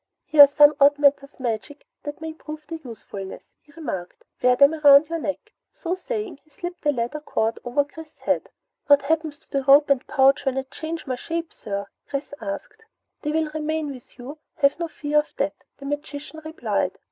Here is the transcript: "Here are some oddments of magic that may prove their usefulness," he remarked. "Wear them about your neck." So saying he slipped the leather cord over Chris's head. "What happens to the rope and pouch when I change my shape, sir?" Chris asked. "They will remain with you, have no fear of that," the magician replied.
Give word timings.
"Here 0.25 0.41
are 0.45 0.47
some 0.47 0.75
oddments 0.79 1.21
of 1.21 1.39
magic 1.39 1.85
that 2.01 2.21
may 2.21 2.33
prove 2.33 2.65
their 2.65 2.79
usefulness," 2.83 3.51
he 3.61 3.71
remarked. 3.73 4.23
"Wear 4.41 4.55
them 4.55 4.73
about 4.73 5.07
your 5.09 5.19
neck." 5.19 5.51
So 5.75 5.93
saying 5.93 6.37
he 6.43 6.49
slipped 6.49 6.81
the 6.81 6.91
leather 6.91 7.19
cord 7.19 7.59
over 7.63 7.83
Chris's 7.83 8.17
head. 8.17 8.49
"What 8.87 9.03
happens 9.03 9.37
to 9.37 9.51
the 9.51 9.63
rope 9.63 9.91
and 9.91 10.07
pouch 10.07 10.43
when 10.43 10.57
I 10.57 10.63
change 10.63 11.05
my 11.05 11.17
shape, 11.17 11.53
sir?" 11.53 11.85
Chris 12.09 12.33
asked. 12.41 12.83
"They 13.21 13.31
will 13.31 13.51
remain 13.53 13.91
with 13.93 14.17
you, 14.17 14.39
have 14.55 14.79
no 14.79 14.87
fear 14.87 15.19
of 15.19 15.35
that," 15.37 15.53
the 15.77 15.85
magician 15.85 16.41
replied. 16.43 16.97